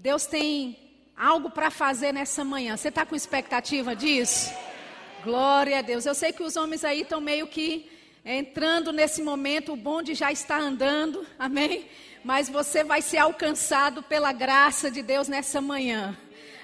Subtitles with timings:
[0.00, 0.78] Deus tem
[1.14, 2.74] algo para fazer nessa manhã.
[2.74, 4.50] Você está com expectativa disso?
[5.22, 6.06] Glória a Deus.
[6.06, 7.86] Eu sei que os homens aí estão meio que
[8.24, 11.86] entrando nesse momento, o bonde já está andando, amém?
[12.24, 16.16] Mas você vai ser alcançado pela graça de Deus nessa manhã.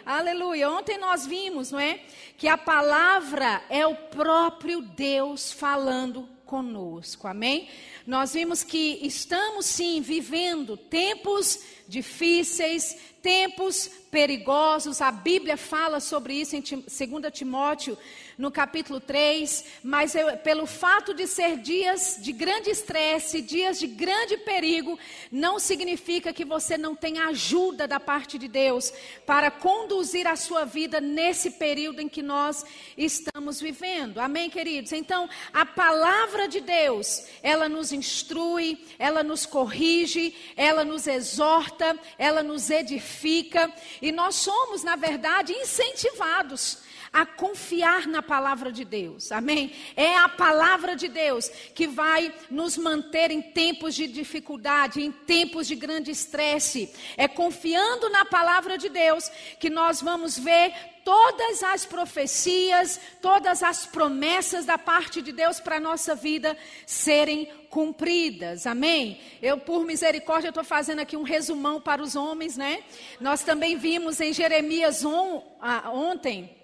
[0.07, 0.71] Aleluia.
[0.71, 2.01] Ontem nós vimos, não é?
[2.39, 7.69] Que a palavra é o próprio Deus falando conosco, amém?
[8.07, 15.03] Nós vimos que estamos sim vivendo tempos difíceis, tempos perigosos.
[15.03, 16.87] A Bíblia fala sobre isso em 2
[17.33, 17.99] Timóteo
[18.39, 23.87] no capítulo 3, mas eu, pelo fato de ser dias de grande estresse, dias de
[23.87, 24.99] grande perigo,
[25.33, 28.93] não significa que você não tenha ajuda da parte de Deus
[29.25, 32.65] para conduzir a sua vida nesse período em que nós
[32.97, 34.19] estamos vivendo.
[34.19, 34.93] Amém, queridos?
[34.93, 42.43] Então, a palavra de Deus, ela nos instrui, ela nos corrige, ela nos exorta, ela
[42.43, 43.73] nos edifica,
[44.03, 49.33] e nós somos, na verdade, incentivados a confiar na palavra de Deus.
[49.33, 49.73] Amém?
[49.97, 55.67] É a palavra de Deus que vai nos manter em tempos de dificuldade, em tempos
[55.67, 56.93] de grande estresse.
[57.17, 60.73] É confiando na palavra de Deus que nós vamos ver
[61.07, 67.47] todas as profecias, todas as promessas da parte de Deus para a nossa vida serem
[67.71, 68.67] cumpridas.
[68.67, 69.21] Amém?
[69.41, 72.83] Eu, por misericórdia, estou fazendo aqui um resumão para os homens, né?
[73.21, 76.56] Nós também vimos em Jeremias on, ah, ontem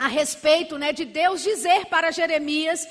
[0.00, 2.88] a respeito né, de Deus dizer para Jeremias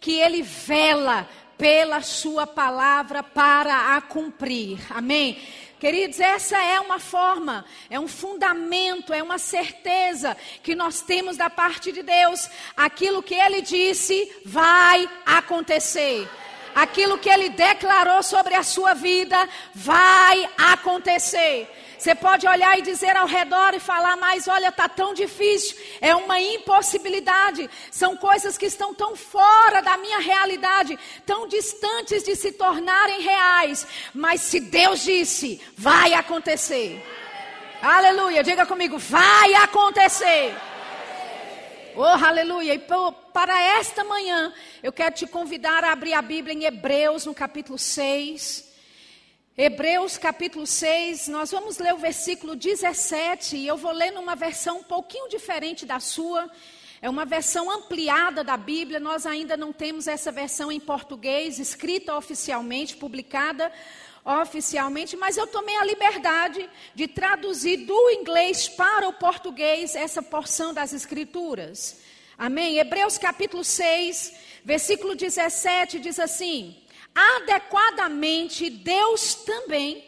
[0.00, 4.78] que ele vela pela sua palavra para a cumprir.
[4.90, 5.42] Amém?
[5.80, 11.50] Queridos, essa é uma forma, é um fundamento, é uma certeza que nós temos da
[11.50, 12.48] parte de Deus.
[12.76, 16.28] Aquilo que ele disse vai acontecer.
[16.74, 21.68] Aquilo que ele declarou sobre a sua vida vai acontecer.
[22.02, 26.12] Você pode olhar e dizer ao redor e falar, mas olha, está tão difícil, é
[26.16, 27.70] uma impossibilidade.
[27.92, 33.86] São coisas que estão tão fora da minha realidade, tão distantes de se tornarem reais.
[34.12, 37.00] Mas se Deus disse, vai acontecer.
[37.80, 40.56] Aleluia, diga comigo, vai acontecer.
[41.94, 42.74] Oh, aleluia.
[42.74, 42.80] E
[43.34, 47.78] para esta manhã, eu quero te convidar a abrir a Bíblia em Hebreus, no capítulo
[47.78, 48.72] 6.
[49.58, 54.78] Hebreus capítulo 6, nós vamos ler o versículo 17 e eu vou ler numa versão
[54.78, 56.50] um pouquinho diferente da sua.
[57.02, 62.16] É uma versão ampliada da Bíblia, nós ainda não temos essa versão em português, escrita
[62.16, 63.70] oficialmente, publicada
[64.24, 70.72] oficialmente, mas eu tomei a liberdade de traduzir do inglês para o português essa porção
[70.72, 72.00] das Escrituras.
[72.38, 72.78] Amém?
[72.78, 74.34] Hebreus capítulo 6,
[74.64, 76.82] versículo 17 diz assim
[77.14, 80.04] adequadamente Deus também,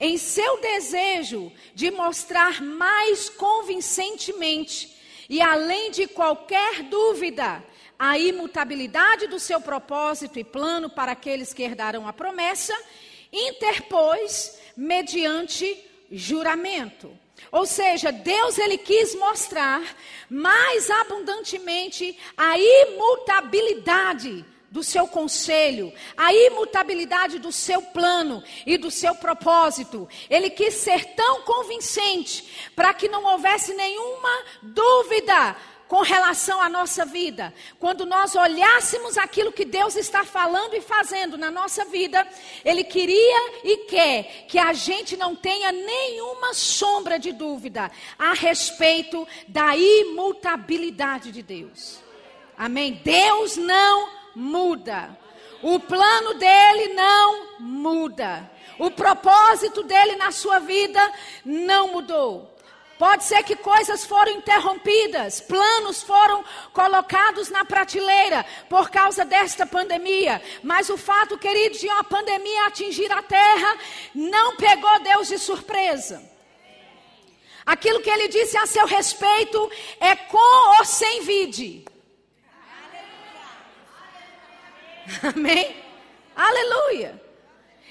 [0.00, 4.92] em seu desejo de mostrar mais convincentemente
[5.28, 7.62] e além de qualquer dúvida
[7.98, 12.74] a imutabilidade do seu propósito e plano para aqueles que herdarão a promessa,
[13.32, 17.16] interpôs mediante juramento.
[17.50, 19.82] Ou seja, Deus ele quis mostrar
[20.28, 29.14] mais abundantemente a imutabilidade do seu conselho, a imutabilidade do seu plano e do seu
[29.14, 30.08] propósito.
[30.30, 35.56] Ele quis ser tão convincente para que não houvesse nenhuma dúvida
[35.92, 37.52] com relação à nossa vida.
[37.78, 42.26] Quando nós olhássemos aquilo que Deus está falando e fazendo na nossa vida,
[42.64, 49.28] Ele queria e quer que a gente não tenha nenhuma sombra de dúvida a respeito
[49.46, 51.98] da imutabilidade de Deus.
[52.56, 52.98] Amém?
[53.04, 55.14] Deus não muda.
[55.62, 58.50] O plano dele não muda.
[58.78, 61.12] O propósito dele na sua vida
[61.44, 62.51] não mudou.
[63.02, 70.40] Pode ser que coisas foram interrompidas, planos foram colocados na prateleira por causa desta pandemia.
[70.62, 73.76] Mas o fato, queridos, de uma pandemia atingir a terra
[74.14, 76.22] não pegou Deus de surpresa.
[77.66, 79.68] Aquilo que ele disse a seu respeito
[79.98, 81.84] é com ou sem vide.
[85.34, 85.74] Amém?
[86.36, 87.20] Aleluia.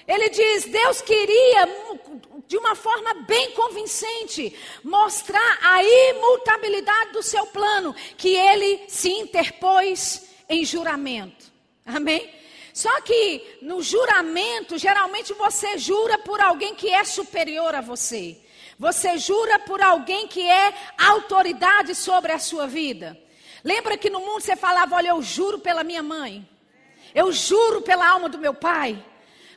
[0.08, 1.68] Ele diz: Deus queria,
[2.52, 4.54] de uma forma bem convincente,
[4.84, 11.46] mostrar a imutabilidade do seu plano, que ele se interpôs em juramento.
[11.86, 12.30] Amém?
[12.74, 18.38] Só que no juramento, geralmente você jura por alguém que é superior a você.
[18.78, 23.18] Você jura por alguém que é autoridade sobre a sua vida.
[23.64, 26.46] Lembra que no mundo você falava: Olha, eu juro pela minha mãe.
[27.16, 29.02] Eu juro pela alma do meu pai.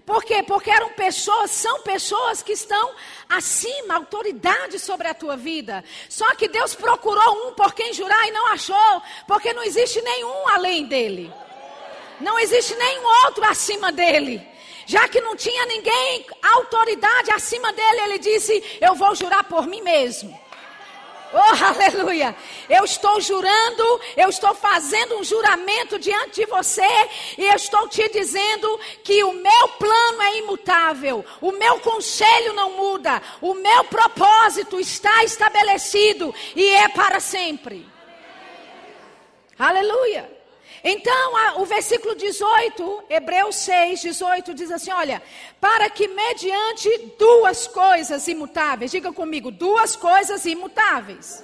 [0.06, 0.42] Por quê?
[0.42, 2.92] Porque eram pessoas, são pessoas que estão
[3.28, 5.82] acima, autoridade sobre a tua vida.
[6.10, 10.48] Só que Deus procurou um por quem jurar e não achou, porque não existe nenhum
[10.48, 11.32] além dele.
[12.20, 14.46] Não existe nenhum outro acima dele.
[14.86, 19.80] Já que não tinha ninguém, autoridade acima dele, ele disse: Eu vou jurar por mim
[19.80, 20.38] mesmo.
[21.36, 22.36] Oh, aleluia!
[22.68, 26.86] Eu estou jurando, eu estou fazendo um juramento diante de você
[27.36, 32.76] e eu estou te dizendo que o meu plano é imutável, o meu conselho não
[32.76, 37.84] muda, o meu propósito está estabelecido e é para sempre.
[39.58, 40.33] Aleluia!
[40.86, 45.22] Então, a, o versículo 18, Hebreus 6, 18, diz assim: olha,
[45.58, 51.42] para que mediante duas coisas imutáveis, diga comigo, duas coisas imutáveis.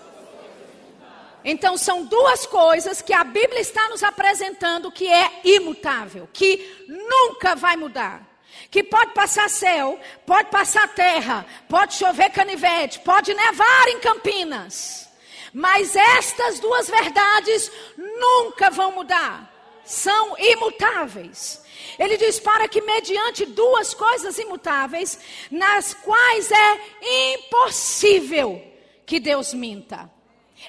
[1.42, 7.54] Então, são duas coisas que a Bíblia está nos apresentando que é imutável, que nunca
[7.54, 8.28] vai mudar.
[8.70, 15.09] Que pode passar céu, pode passar terra, pode chover canivete, pode nevar em Campinas.
[15.52, 19.50] Mas estas duas verdades nunca vão mudar.
[19.84, 21.62] São imutáveis.
[21.98, 25.18] Ele diz para que mediante duas coisas imutáveis,
[25.50, 28.62] nas quais é impossível
[29.04, 30.10] que Deus minta.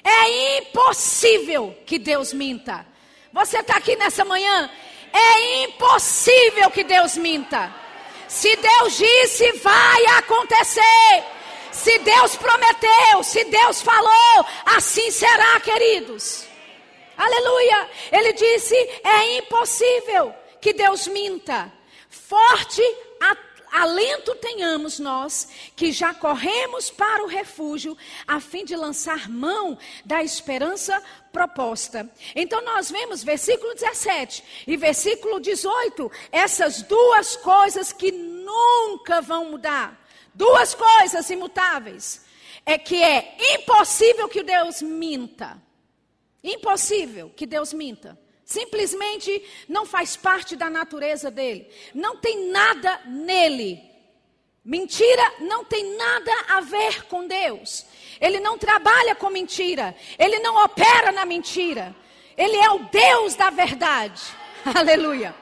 [0.02, 2.86] É impossível que Deus minta.
[3.32, 4.70] Você está aqui nessa manhã?
[5.12, 7.72] É impossível que Deus minta.
[8.26, 11.24] Se Deus disse, vai acontecer.
[11.72, 16.44] Se Deus prometeu, se Deus falou, assim será, queridos.
[17.16, 17.88] Aleluia.
[18.12, 21.72] Ele disse: é impossível que Deus minta.
[22.08, 22.82] Forte
[23.72, 27.96] alento tenhamos nós que já corremos para o refúgio,
[28.26, 31.02] a fim de lançar mão da esperança
[31.32, 32.08] proposta.
[32.36, 40.01] Então nós vemos versículo 17 e versículo 18, essas duas coisas que nunca vão mudar.
[40.34, 42.24] Duas coisas imutáveis.
[42.64, 45.60] É que é impossível que Deus minta.
[46.42, 48.18] Impossível que Deus minta.
[48.44, 51.68] Simplesmente não faz parte da natureza dele.
[51.94, 53.82] Não tem nada nele.
[54.64, 57.84] Mentira não tem nada a ver com Deus.
[58.20, 59.94] Ele não trabalha com mentira.
[60.18, 61.94] Ele não opera na mentira.
[62.36, 64.22] Ele é o Deus da verdade.
[64.74, 65.34] Aleluia.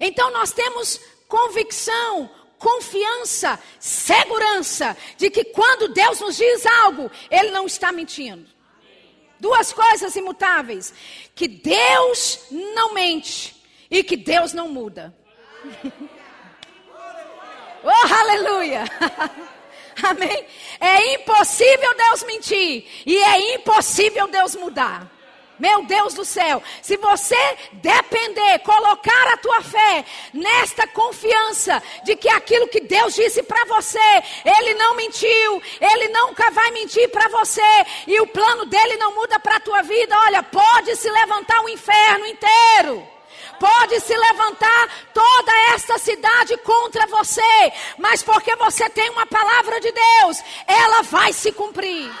[0.00, 2.30] Então nós temos convicção,
[2.62, 8.48] confiança, segurança de que quando Deus nos diz algo, Ele não está mentindo.
[9.40, 10.94] Duas coisas imutáveis:
[11.34, 13.60] que Deus não mente
[13.90, 15.12] e que Deus não muda.
[17.82, 18.84] oh, aleluia!
[20.02, 20.46] Amém?
[20.80, 25.10] É impossível Deus mentir e é impossível Deus mudar.
[25.62, 27.36] Meu Deus do céu, se você
[27.74, 30.04] depender, colocar a tua fé
[30.34, 34.00] nesta confiança de que aquilo que Deus disse para você,
[34.44, 39.38] Ele não mentiu, Ele nunca vai mentir para você, e o plano dele não muda
[39.38, 43.06] para a tua vida, olha, pode se levantar o inferno inteiro.
[43.60, 49.92] Pode se levantar toda esta cidade contra você, mas porque você tem uma palavra de
[49.92, 52.12] Deus, ela vai se cumprir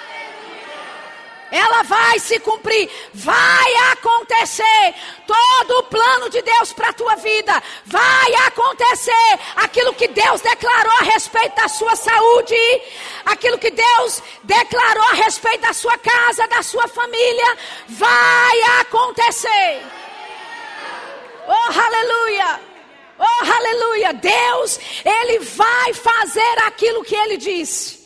[1.52, 4.94] ela vai se cumprir, vai acontecer.
[5.26, 9.38] Todo o plano de Deus para a tua vida vai acontecer.
[9.56, 12.56] Aquilo que Deus declarou a respeito da sua saúde,
[13.26, 19.82] aquilo que Deus declarou a respeito da sua casa, da sua família, vai acontecer.
[21.46, 22.60] Oh, aleluia!
[23.18, 24.14] Oh, aleluia!
[24.14, 28.01] Deus, Ele vai fazer aquilo que Ele disse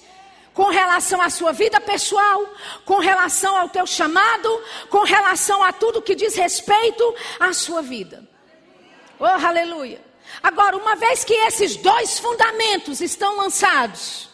[0.57, 2.49] com relação à sua vida pessoal,
[2.87, 4.49] com relação ao teu chamado,
[4.89, 8.27] com relação a tudo que diz respeito à sua vida.
[9.21, 10.03] Oh, aleluia.
[10.43, 14.31] Agora, uma vez que esses dois fundamentos estão lançados,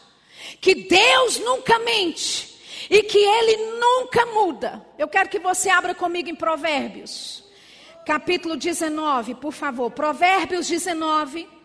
[0.61, 2.57] que Deus nunca mente
[2.88, 7.43] e que Ele nunca muda, eu quero que você abra comigo em Provérbios,
[8.07, 9.91] capítulo 19, por favor.
[9.91, 11.62] Provérbios 19.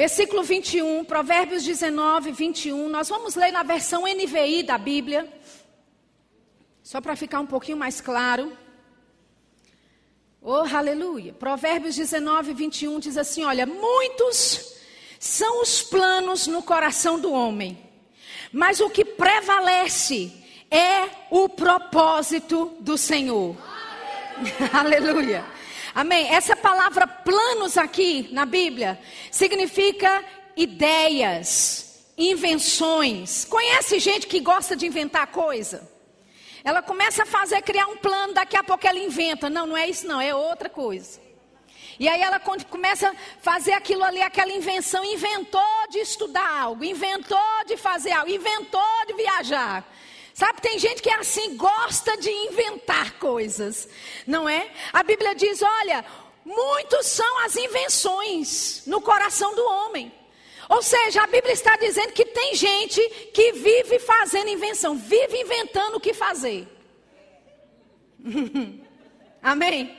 [0.00, 2.88] Versículo 21, Provérbios 19, 21.
[2.88, 5.30] Nós vamos ler na versão NVI da Bíblia.
[6.82, 8.50] Só para ficar um pouquinho mais claro.
[10.40, 11.34] Oh, aleluia.
[11.34, 14.74] Provérbios 19, 21 diz assim: Olha, muitos
[15.18, 17.78] são os planos no coração do homem,
[18.50, 20.32] mas o que prevalece
[20.70, 23.54] é o propósito do Senhor.
[24.72, 25.44] aleluia.
[25.94, 26.28] Amém?
[26.28, 28.98] Essa palavra planos aqui na Bíblia
[29.30, 30.24] significa
[30.56, 33.44] ideias, invenções.
[33.44, 35.90] Conhece gente que gosta de inventar coisa?
[36.62, 39.48] Ela começa a fazer, criar um plano, daqui a pouco ela inventa.
[39.48, 41.20] Não, não é isso não, é outra coisa.
[41.98, 47.38] E aí ela começa a fazer aquilo ali, aquela invenção, inventou de estudar algo, inventou
[47.66, 49.84] de fazer algo, inventou de viajar.
[50.40, 53.86] Sabe, tem gente que é assim, gosta de inventar coisas,
[54.26, 54.70] não é?
[54.90, 56.02] A Bíblia diz: olha,
[56.42, 60.10] muitos são as invenções no coração do homem.
[60.66, 65.96] Ou seja, a Bíblia está dizendo que tem gente que vive fazendo invenção, vive inventando
[65.96, 66.66] o que fazer.
[69.42, 69.94] Amém?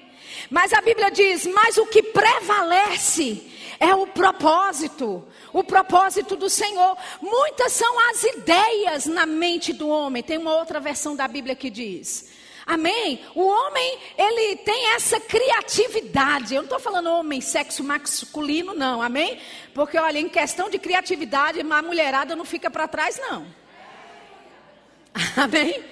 [0.50, 3.51] Mas a Bíblia diz: mas o que prevalece
[3.82, 6.96] é o propósito, o propósito do Senhor.
[7.20, 10.22] Muitas são as ideias na mente do homem.
[10.22, 12.30] Tem uma outra versão da Bíblia que diz:
[12.64, 13.26] Amém?
[13.34, 16.54] O homem, ele tem essa criatividade.
[16.54, 19.02] Eu não estou falando homem, sexo masculino, não.
[19.02, 19.40] Amém?
[19.74, 23.48] Porque, olha, em questão de criatividade, a mulherada não fica para trás, não.
[25.36, 25.84] Amém?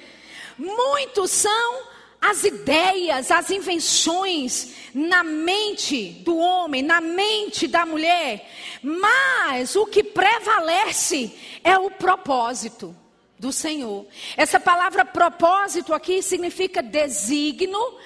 [0.60, 1.89] Muitos são
[2.22, 8.50] as ideias, as invenções na mente do homem, na mente da mulher.
[8.82, 11.34] Mas o que prevalece
[11.64, 12.96] é o propósito
[13.40, 14.06] do Senhor.
[14.36, 17.98] Essa palavra propósito aqui significa designo,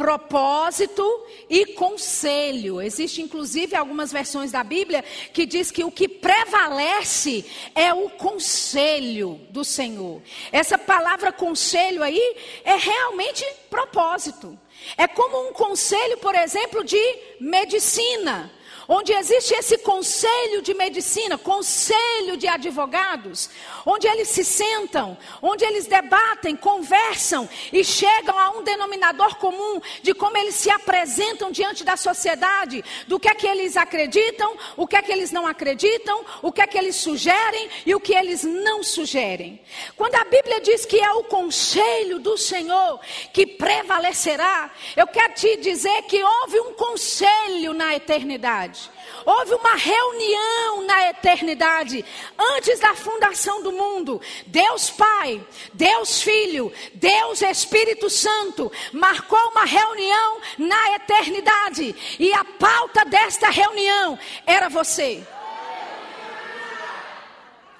[0.00, 1.04] propósito
[1.46, 2.80] e conselho.
[2.80, 9.38] Existe inclusive algumas versões da Bíblia que diz que o que prevalece é o conselho
[9.50, 10.22] do Senhor.
[10.50, 14.58] Essa palavra conselho aí é realmente propósito.
[14.96, 16.98] É como um conselho, por exemplo, de
[17.38, 18.50] medicina
[18.92, 23.48] onde existe esse conselho de medicina, conselho de advogados,
[23.86, 30.12] onde eles se sentam, onde eles debatem, conversam e chegam a um denominador comum de
[30.12, 34.96] como eles se apresentam diante da sociedade, do que é que eles acreditam, o que
[34.96, 38.42] é que eles não acreditam, o que é que eles sugerem e o que eles
[38.42, 39.60] não sugerem.
[39.96, 42.98] Quando a Bíblia diz que é o conselho do Senhor
[43.32, 48.79] que prevalecerá, eu quero te dizer que houve um conselho na eternidade.
[49.24, 52.04] Houve uma reunião na eternidade,
[52.38, 54.20] antes da fundação do mundo.
[54.46, 61.94] Deus Pai, Deus Filho, Deus Espírito Santo marcou uma reunião na eternidade.
[62.18, 65.22] E a pauta desta reunião era você.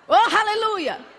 [0.07, 1.10] Oh, aleluia!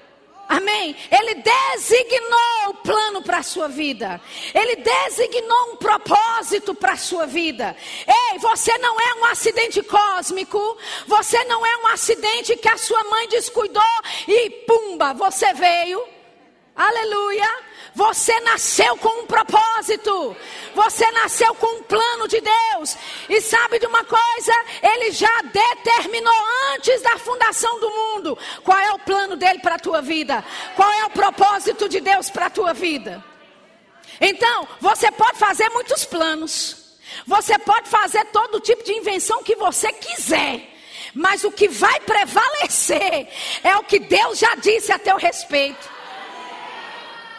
[0.51, 0.97] Amém?
[1.09, 4.19] Ele designou o plano para a sua vida.
[4.53, 7.73] Ele designou um propósito para a sua vida.
[8.05, 10.77] Ei, você não é um acidente cósmico.
[11.07, 13.81] Você não é um acidente que a sua mãe descuidou
[14.27, 16.05] e pumba, você veio.
[16.75, 17.49] Aleluia.
[17.93, 20.35] Você nasceu com um propósito.
[20.73, 22.95] Você nasceu com um plano de Deus.
[23.27, 24.53] E sabe de uma coisa?
[24.81, 26.33] Ele já determinou
[26.73, 30.43] antes da fundação do mundo qual é o plano dele para a tua vida.
[30.75, 33.23] Qual é o propósito de Deus para a tua vida.
[34.19, 36.77] Então, você pode fazer muitos planos.
[37.27, 40.69] Você pode fazer todo tipo de invenção que você quiser.
[41.13, 43.27] Mas o que vai prevalecer
[43.63, 46.00] é o que Deus já disse a teu respeito.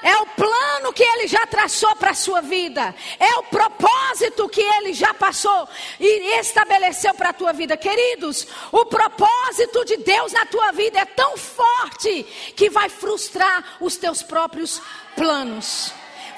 [0.02, 2.94] É o plano que ele já traçou para a sua vida.
[3.18, 5.68] É o propósito que ele já passou
[6.00, 7.76] e estabeleceu para a tua vida.
[7.76, 12.25] Queridos, o propósito de Deus na tua vida é tão forte
[12.56, 14.82] que vai frustrar os teus próprios
[15.14, 15.92] planos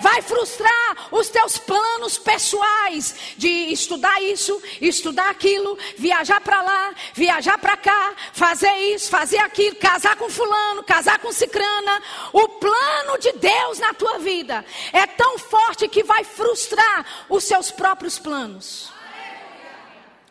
[0.04, 7.56] vai frustrar os teus planos pessoais de estudar isso, estudar aquilo, viajar para lá, viajar
[7.56, 12.02] para cá, fazer isso, fazer aquilo, casar com fulano, casar com cicrana.
[12.34, 17.70] O plano de Deus na tua vida é tão forte que vai frustrar os seus
[17.70, 18.92] próprios planos.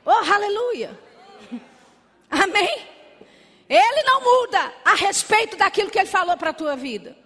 [0.06, 1.00] Oh, aleluia.
[2.30, 2.88] Amém.
[3.68, 7.23] Ele não muda a respeito daquilo que ele falou para a tua vida.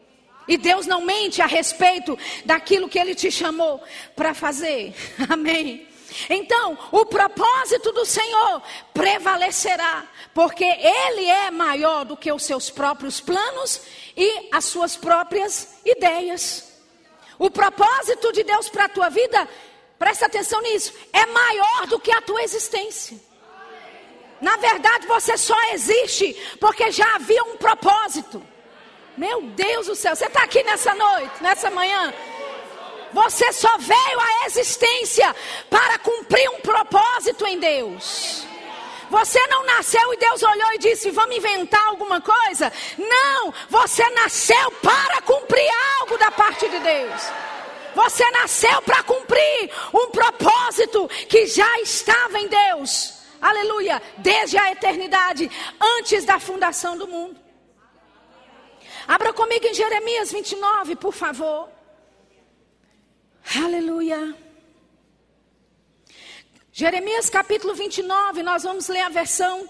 [0.48, 3.84] E Deus não mente a respeito daquilo que Ele te chamou
[4.16, 4.94] para fazer.
[5.30, 5.88] Amém.
[6.30, 8.62] Então, o propósito do Senhor
[8.94, 13.82] prevalecerá, porque Ele é maior do que os seus próprios planos
[14.16, 16.68] e as suas próprias ideias.
[17.38, 19.48] O propósito de Deus para a tua vida,
[20.00, 23.18] presta atenção nisso, é maior do que a tua existência.
[24.40, 28.42] Na verdade, você só existe porque já havia um propósito.
[29.18, 32.14] Meu Deus do céu, você está aqui nessa noite, nessa manhã.
[33.12, 35.36] Você só veio à existência
[35.72, 38.46] para cumprir um propósito em Deus.
[39.10, 42.72] Você não nasceu e Deus olhou e disse: Vamos inventar alguma coisa?
[42.98, 45.68] Não, você nasceu para cumprir
[46.00, 47.22] algo da parte de Deus.
[47.96, 53.14] Você nasceu para cumprir um propósito que já estava em Deus.
[53.42, 55.50] Aleluia, desde a eternidade,
[55.82, 57.47] antes da fundação do mundo.
[59.08, 61.70] Abra comigo em Jeremias 29, por favor.
[63.56, 64.36] Aleluia.
[66.74, 69.68] Jeremias capítulo 29, nós vamos ler a versão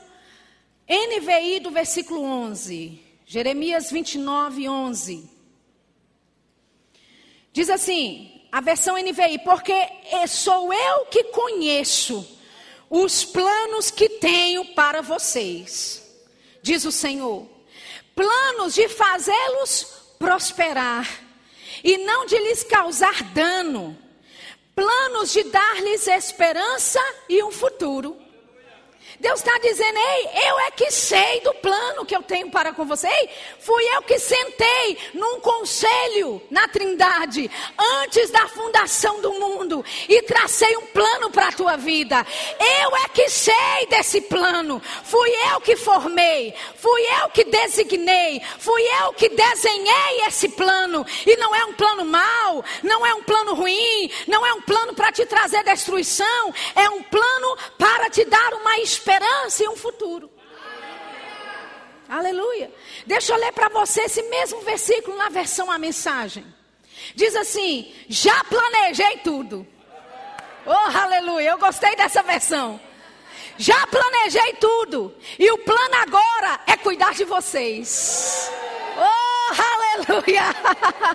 [0.89, 3.00] NVI do versículo 11.
[3.27, 5.29] Jeremias 29, 11.
[7.53, 9.75] Diz assim, a versão NVI, porque
[10.27, 12.27] sou eu que conheço
[12.89, 16.03] os planos que tenho para vocês,
[16.63, 17.57] diz o Senhor.
[18.17, 19.83] Planos de fazê-los
[20.17, 21.07] prosperar
[21.83, 23.95] e não de lhes causar dano.
[24.74, 28.17] Planos de dar-lhes esperança e um futuro.
[29.19, 32.86] Deus está dizendo, ei, eu é que sei do plano que eu tenho para com
[32.86, 33.07] você.
[33.07, 37.50] Ei, fui eu que sentei num conselho na Trindade,
[38.03, 42.24] antes da fundação do mundo, e tracei um plano para a tua vida.
[42.59, 44.79] Eu é que sei desse plano.
[45.03, 51.03] Fui eu que formei, fui eu que designei, fui eu que desenhei esse plano.
[51.25, 54.93] E não é um plano mau, não é um plano ruim, não é um plano
[54.93, 59.78] para te trazer destruição, é um plano para te dar uma esperança esperança e um
[59.78, 60.30] futuro.
[62.10, 62.72] Aleluia.
[63.06, 66.46] Deixa eu ler para você esse mesmo versículo na versão a mensagem.
[67.16, 69.66] Diz assim: Já planejei tudo.
[70.66, 71.52] Oh, aleluia.
[71.52, 72.80] Eu gostei dessa versão.
[73.58, 75.16] Já planejei tudo.
[75.40, 78.52] E o plano agora é cuidar de vocês.
[78.98, 80.44] Oh, aleluia.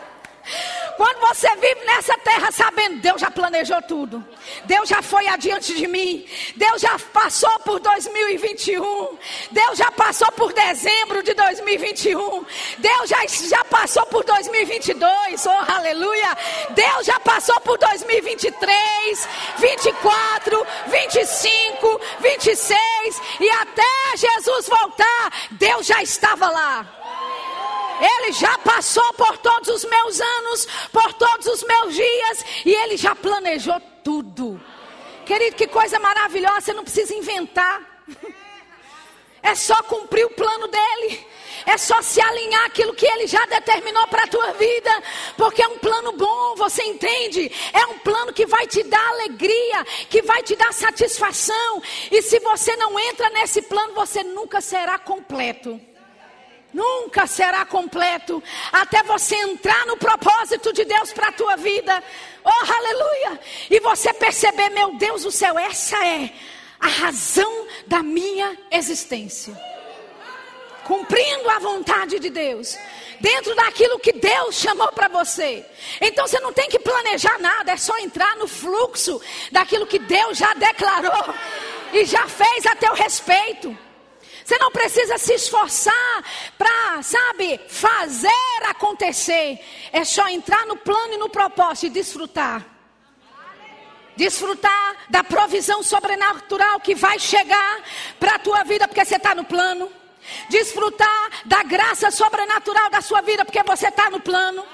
[0.97, 4.25] Quando você vive nessa terra sabendo, Deus já planejou tudo.
[4.65, 6.27] Deus já foi adiante de mim.
[6.57, 9.19] Deus já passou por 2021.
[9.51, 12.45] Deus já passou por dezembro de 2021.
[12.79, 15.47] Deus já, já passou por 2022.
[15.47, 16.37] Oh, aleluia.
[16.71, 23.23] Deus já passou por 2023, 24, 25, 26.
[23.41, 27.01] E até Jesus voltar, Deus já estava lá.
[28.02, 32.97] Ele já passou por todos os meus anos, por todos os meus dias, e ele
[32.97, 34.61] já planejou tudo.
[35.25, 37.80] Querido, que coisa maravilhosa, você não precisa inventar.
[39.40, 41.26] É só cumprir o plano dele.
[41.65, 44.91] É só se alinhar aquilo que ele já determinou para a tua vida,
[45.36, 47.52] porque é um plano bom, você entende?
[47.73, 51.80] É um plano que vai te dar alegria, que vai te dar satisfação.
[52.10, 55.80] E se você não entra nesse plano, você nunca será completo
[56.73, 62.02] nunca será completo até você entrar no propósito de Deus para a tua vida.
[62.45, 63.41] Oh, aleluia!
[63.71, 66.32] E você perceber, meu Deus do céu, essa é
[66.80, 69.56] a razão da minha existência.
[70.85, 72.76] Cumprindo a vontade de Deus,
[73.21, 75.65] dentro daquilo que Deus chamou para você.
[76.00, 79.21] Então você não tem que planejar nada, é só entrar no fluxo
[79.52, 81.32] daquilo que Deus já declarou
[81.93, 83.78] e já fez a teu respeito.
[84.45, 86.25] Você não precisa se esforçar
[86.59, 88.28] para, sabe, fazer
[88.69, 89.59] acontecer.
[89.93, 92.67] É só entrar no plano e no propósito e desfrutar.
[94.17, 97.81] Desfrutar da provisão sobrenatural que vai chegar
[98.19, 99.91] para a tua vida porque você está no plano.
[100.49, 104.65] Desfrutar da graça sobrenatural da sua vida porque você está no plano.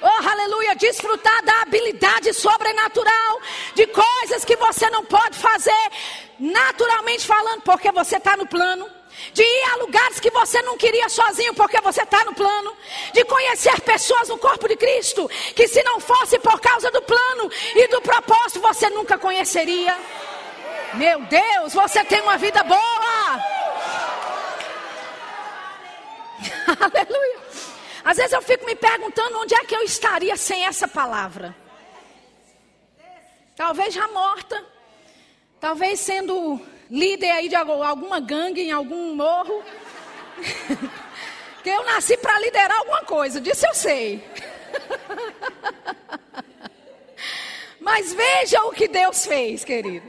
[0.00, 0.76] Oh, aleluia!
[0.76, 3.40] Desfrutar da habilidade sobrenatural
[3.74, 5.90] de coisas que você não pode fazer
[6.38, 8.97] naturalmente falando porque você está no plano
[9.32, 12.76] de ir a lugares que você não queria sozinho, porque você está no plano,
[13.12, 17.50] de conhecer pessoas no corpo de Cristo, que se não fosse por causa do plano
[17.74, 19.96] e do propósito, você nunca conheceria.
[20.94, 23.42] Meu Deus, você tem uma vida boa.
[26.80, 27.38] Aleluia.
[28.04, 31.54] Às vezes eu fico me perguntando onde é que eu estaria sem essa palavra.
[33.54, 34.64] Talvez já morta,
[35.60, 39.62] talvez sendo líder aí de alguma gangue em algum morro.
[41.62, 44.24] que eu nasci para liderar alguma coisa, disso eu sei.
[47.80, 50.06] Mas veja o que Deus fez, querido.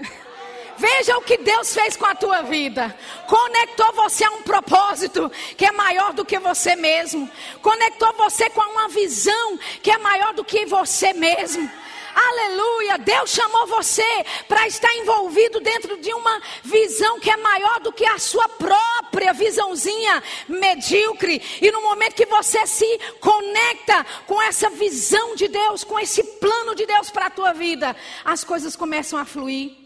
[0.78, 2.96] Veja o que Deus fez com a tua vida.
[3.28, 7.30] Conectou você a um propósito que é maior do que você mesmo.
[7.62, 11.70] Conectou você com uma visão que é maior do que você mesmo.
[12.14, 12.98] Aleluia!
[12.98, 14.04] Deus chamou você
[14.48, 19.34] para estar envolvido dentro de uma visão que é maior do que a sua própria
[19.34, 21.42] visãozinha medíocre.
[21.62, 26.76] E no momento que você se conecta com essa visão de Deus, com esse plano
[26.76, 27.96] de Deus para a tua vida,
[28.26, 29.79] as coisas começam a fluir.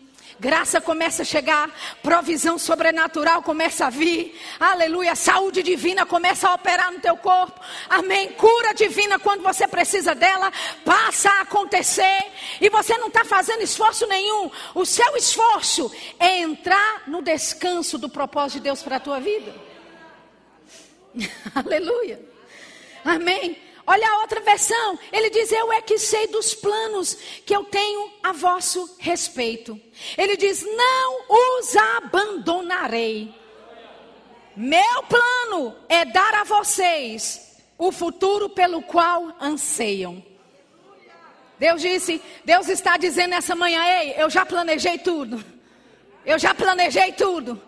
[0.44, 6.92] Graça começa a chegar, provisão sobrenatural começa a vir, aleluia, saúde divina começa a operar
[6.92, 8.34] no teu corpo, amém.
[8.34, 10.52] Cura divina quando você precisa dela,
[10.84, 12.30] passa a acontecer,
[12.60, 18.10] e você não está fazendo esforço nenhum, o seu esforço é entrar no descanso do
[18.10, 19.56] propósito de Deus para a tua vida,
[21.56, 22.20] aleluia,
[23.06, 23.63] amém.
[23.86, 24.98] Olha a outra versão.
[25.12, 27.16] Ele diz: Eu é que sei dos planos
[27.46, 29.80] que eu tenho a vosso respeito.
[30.18, 33.34] Ele diz: Não os abandonarei.
[34.56, 40.24] Meu plano é dar a vocês o futuro pelo qual anseiam.
[41.58, 45.44] Deus disse, Deus está dizendo nessa manhã: Ei, eu já planejei tudo.
[46.26, 47.62] Eu já planejei tudo.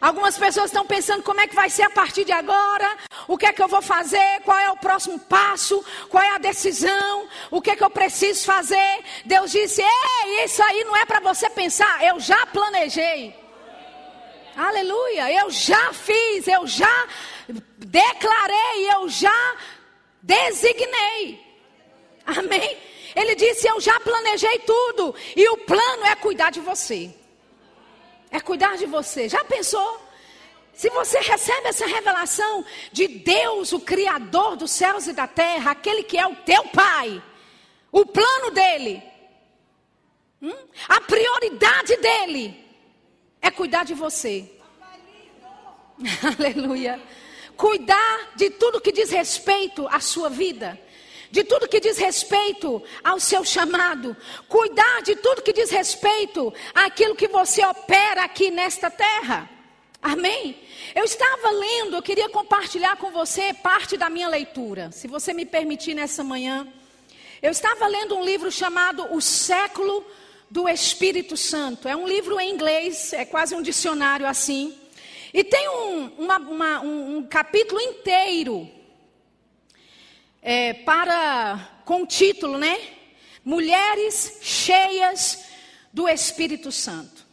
[0.00, 3.46] Algumas pessoas estão pensando como é que vai ser a partir de agora, o que
[3.46, 7.62] é que eu vou fazer, qual é o próximo passo, qual é a decisão, o
[7.62, 9.04] que é que eu preciso fazer.
[9.24, 13.34] Deus disse: Ei, isso aí não é para você pensar, eu já planejei.
[14.54, 17.06] Aleluia, eu já fiz, eu já
[17.78, 19.56] declarei, eu já
[20.22, 21.40] designei.
[22.26, 22.76] Amém?
[23.14, 27.14] Ele disse: Eu já planejei tudo, e o plano é cuidar de você
[28.36, 29.28] é cuidar de você.
[29.28, 30.00] Já pensou?
[30.74, 36.02] Se você recebe essa revelação de Deus, o Criador dos céus e da terra, aquele
[36.02, 37.22] que é o teu Pai,
[37.90, 39.02] o plano dele,
[40.42, 40.54] hum?
[40.86, 42.62] a prioridade dele
[43.40, 44.52] é cuidar de você.
[46.38, 47.00] Aleluia.
[47.56, 50.78] Cuidar de tudo que diz respeito à sua vida
[51.36, 54.16] de tudo que diz respeito ao seu chamado,
[54.48, 59.46] cuidar de tudo que diz respeito àquilo que você opera aqui nesta terra.
[60.00, 60.58] Amém?
[60.94, 65.44] Eu estava lendo, eu queria compartilhar com você parte da minha leitura, se você me
[65.44, 66.66] permitir nessa manhã.
[67.42, 70.06] Eu estava lendo um livro chamado O Século
[70.50, 71.86] do Espírito Santo.
[71.86, 74.74] É um livro em inglês, é quase um dicionário assim.
[75.34, 78.70] E tem um, uma, uma, um, um capítulo inteiro
[80.46, 82.78] é, para com título, né?
[83.44, 85.44] Mulheres cheias
[85.92, 87.26] do Espírito Santo.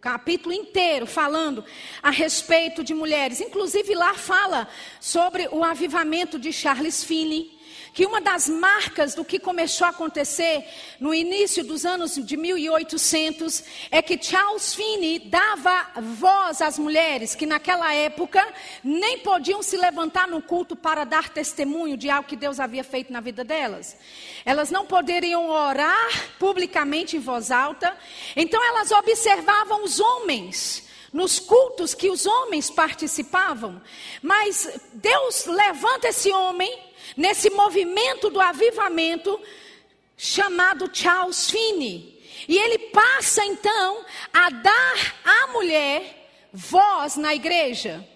[0.00, 1.64] Capítulo inteiro falando
[2.00, 3.40] a respeito de mulheres.
[3.40, 4.68] Inclusive lá fala
[5.00, 7.55] sobre o avivamento de Charles Finney
[7.96, 10.68] que uma das marcas do que começou a acontecer
[11.00, 17.46] no início dos anos de 1800 é que Charles Finney dava voz às mulheres que
[17.46, 18.46] naquela época
[18.84, 23.10] nem podiam se levantar no culto para dar testemunho de algo que Deus havia feito
[23.10, 23.96] na vida delas.
[24.44, 27.96] Elas não poderiam orar publicamente em voz alta,
[28.36, 33.80] então elas observavam os homens nos cultos que os homens participavam,
[34.20, 36.85] mas Deus levanta esse homem
[37.16, 39.38] nesse movimento do avivamento
[40.16, 42.16] chamado Charles Finney.
[42.48, 48.06] E ele passa então a dar à mulher voz na igreja,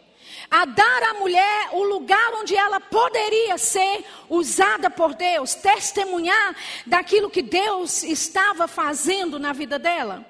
[0.51, 7.31] a dar à mulher o lugar onde ela poderia ser usada por Deus, testemunhar daquilo
[7.31, 10.25] que Deus estava fazendo na vida dela.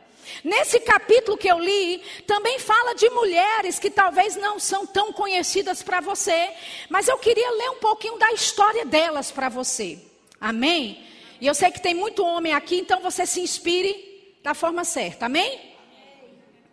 [0.44, 5.82] Nesse capítulo que eu li, também fala de mulheres que talvez não são tão conhecidas
[5.82, 6.50] para você,
[6.88, 9.98] mas eu queria ler um pouquinho da história delas para você.
[10.40, 11.04] Amém?
[11.40, 15.26] E eu sei que tem muito homem aqui, então você se inspire da forma certa.
[15.26, 15.69] Amém?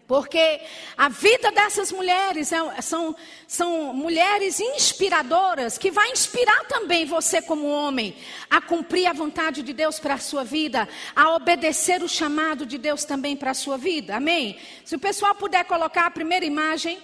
[0.08, 0.62] Porque
[0.96, 3.14] a vida dessas mulheres é, são,
[3.46, 8.16] são mulheres inspiradoras que vai inspirar também você como homem
[8.50, 12.78] a cumprir a vontade de Deus para a sua vida, a obedecer o chamado de
[12.78, 14.16] Deus também para a sua vida.
[14.16, 14.58] Amém?
[14.86, 16.98] Se o pessoal puder colocar a primeira imagem.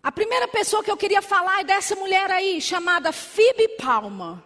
[0.00, 4.44] A primeira pessoa que eu queria falar é dessa mulher aí, chamada Phoebe Palma.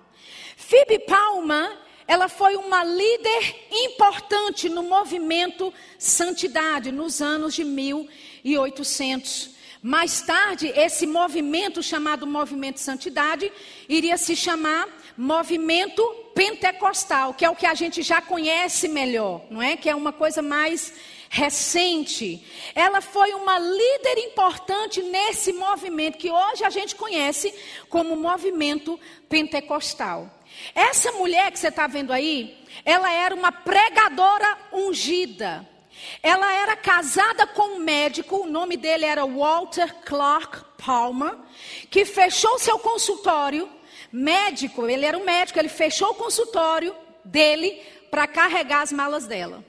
[0.57, 1.79] Phoebe Palma
[2.13, 9.49] ela foi uma líder importante no movimento Santidade nos anos de 1800.
[9.83, 13.51] Mais tarde, esse movimento chamado Movimento Santidade
[13.89, 16.03] iria se chamar Movimento
[16.35, 19.75] Pentecostal, que é o que a gente já conhece melhor, não é?
[19.75, 20.93] Que é uma coisa mais
[21.31, 22.47] recente.
[22.75, 27.55] Ela foi uma líder importante nesse movimento que hoje a gente conhece
[27.89, 30.42] como Movimento Pentecostal.
[30.75, 35.69] Essa mulher que você está vendo aí, ela era uma pregadora ungida.
[36.23, 41.37] Ela era casada com um médico, o nome dele era Walter Clark Palmer,
[41.91, 43.69] que fechou seu consultório.
[44.11, 46.95] Médico, ele era um médico, ele fechou o consultório
[47.25, 49.65] dele para carregar as malas dela.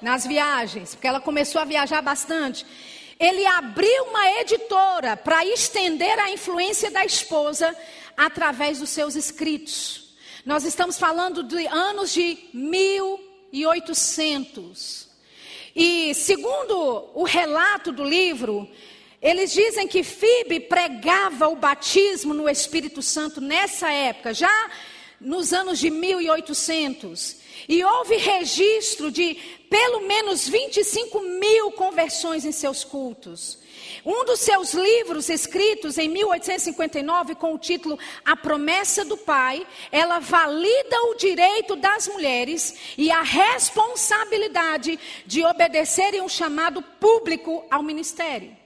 [0.00, 2.66] Nas viagens, porque ela começou a viajar bastante
[3.22, 7.72] ele abriu uma editora para estender a influência da esposa
[8.16, 10.14] através dos seus escritos.
[10.44, 15.08] Nós estamos falando de anos de 1800.
[15.74, 18.68] E segundo o relato do livro,
[19.20, 24.70] eles dizem que Fibe pregava o batismo no Espírito Santo nessa época, já
[25.20, 27.36] nos anos de 1800.
[27.68, 29.34] E houve registro de
[29.70, 33.61] pelo menos 25 mil conversões em seus cultos.
[34.04, 40.18] Um dos seus livros escritos em 1859 com o título A Promessa do Pai, ela
[40.18, 48.56] valida o direito das mulheres e a responsabilidade de obedecerem um chamado público ao ministério.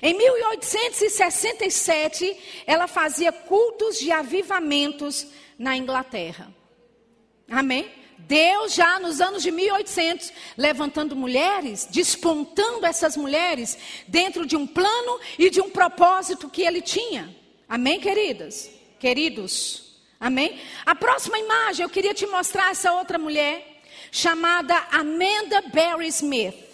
[0.00, 5.26] Em 1867, ela fazia cultos de avivamentos
[5.58, 6.50] na Inglaterra.
[7.50, 8.01] Amém?
[8.26, 13.76] Deus já nos anos de 1800 levantando mulheres, despontando essas mulheres
[14.08, 17.34] dentro de um plano e de um propósito que ele tinha.
[17.68, 18.70] Amém, queridas?
[18.98, 19.92] Queridos?
[20.20, 20.58] Amém?
[20.86, 26.72] A próxima imagem eu queria te mostrar essa outra mulher chamada Amanda Barry Smith.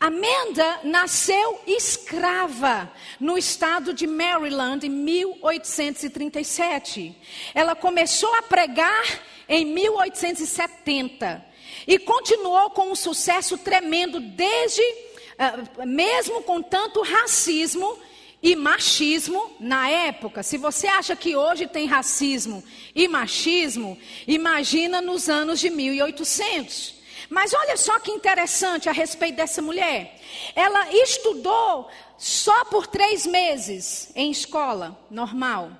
[0.00, 7.16] Amanda nasceu escrava no estado de Maryland em 1837.
[7.52, 9.02] Ela começou a pregar
[9.48, 11.44] em 1870
[11.86, 17.98] e continuou com um sucesso tremendo desde, uh, mesmo com tanto racismo
[18.42, 20.42] e machismo na época.
[20.42, 22.62] Se você acha que hoje tem racismo
[22.94, 26.98] e machismo, imagina nos anos de 1800.
[27.28, 30.18] Mas olha só que interessante a respeito dessa mulher.
[30.54, 35.70] Ela estudou só por três meses em escola normal.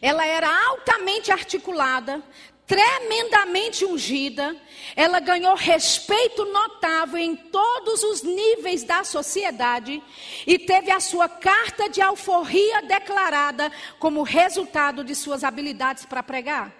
[0.00, 2.22] Ela era altamente articulada,
[2.66, 4.56] tremendamente ungida,
[4.96, 10.02] ela ganhou respeito notável em todos os níveis da sociedade
[10.46, 16.72] e teve a sua carta de alforria declarada como resultado de suas habilidades para pregar.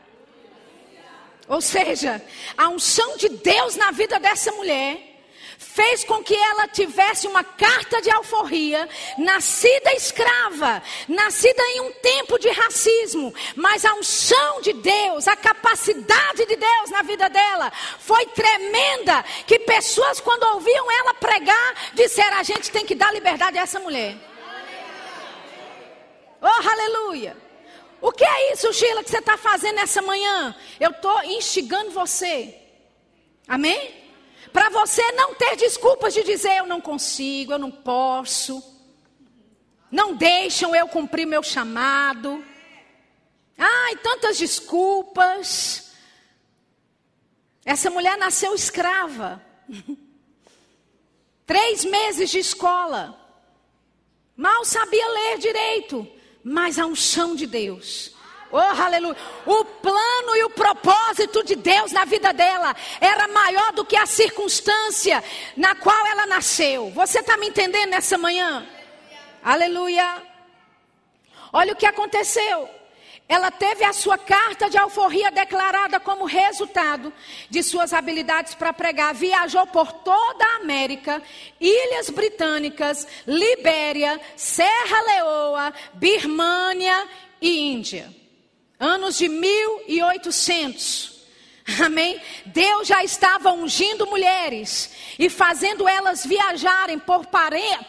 [1.46, 2.24] Ou seja,
[2.56, 5.13] a unção de Deus na vida dessa mulher
[5.64, 12.38] fez com que ela tivesse uma carta de alforria, nascida escrava, nascida em um tempo
[12.38, 18.26] de racismo, mas a unção de Deus, a capacidade de Deus na vida dela foi
[18.26, 23.62] tremenda, que pessoas quando ouviam ela pregar, disseram: a gente tem que dar liberdade a
[23.62, 24.14] essa mulher.
[26.40, 27.36] Oh, aleluia!
[28.00, 30.54] O que é isso, Sheila, que você está fazendo essa manhã?
[30.78, 32.54] Eu estou instigando você.
[33.48, 34.03] Amém?
[34.52, 38.62] Para você não ter desculpas de dizer eu não consigo, eu não posso.
[39.90, 42.44] Não deixam eu cumprir meu chamado.
[43.56, 45.92] Ai, tantas desculpas.
[47.64, 49.44] Essa mulher nasceu escrava.
[51.46, 53.20] Três meses de escola.
[54.36, 56.10] Mal sabia ler direito
[56.44, 58.13] mas a unção de Deus.
[58.56, 59.16] Oh, aleluia.
[59.44, 64.06] O plano e o propósito de Deus na vida dela era maior do que a
[64.06, 65.24] circunstância
[65.56, 66.88] na qual ela nasceu.
[66.92, 68.64] Você está me entendendo nessa manhã?
[69.42, 70.22] Aleluia.
[71.52, 72.70] Olha o que aconteceu.
[73.28, 77.12] Ela teve a sua carta de alforria declarada como resultado
[77.50, 79.14] de suas habilidades para pregar.
[79.14, 81.20] Viajou por toda a América,
[81.60, 87.08] Ilhas Britânicas, Libéria, Serra Leoa, Birmânia
[87.40, 88.23] e Índia.
[88.84, 91.14] Anos de 1800.
[91.82, 92.20] Amém?
[92.44, 97.24] Deus já estava ungindo mulheres e fazendo elas viajarem por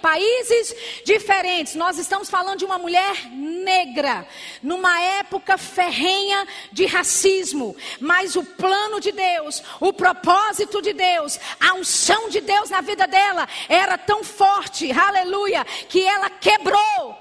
[0.02, 1.76] países diferentes.
[1.76, 4.26] Nós estamos falando de uma mulher negra,
[4.64, 7.76] numa época ferrenha de racismo.
[8.00, 13.06] Mas o plano de Deus, o propósito de Deus, a unção de Deus na vida
[13.06, 17.18] dela era tão forte, aleluia, que ela quebrou.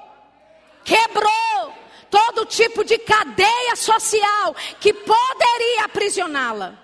[0.84, 1.83] Quebrou
[2.14, 6.79] todo tipo de cadeia social que poderia aprisioná-la.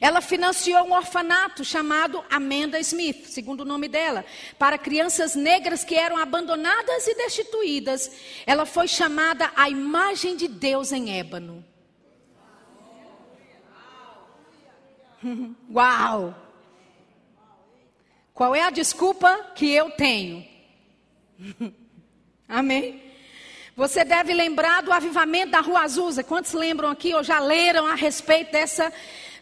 [0.00, 4.24] Ela financiou um orfanato chamado Amanda Smith, segundo o nome dela,
[4.56, 8.12] para crianças negras que eram abandonadas e destituídas.
[8.46, 11.64] Ela foi chamada a imagem de Deus em ébano.
[15.74, 16.34] Uau!
[18.32, 20.46] Qual é a desculpa que eu tenho?
[22.46, 23.05] Amém?
[23.76, 26.24] Você deve lembrar do avivamento da Rua Azusa.
[26.24, 28.90] Quantos lembram aqui ou já leram a respeito dessa,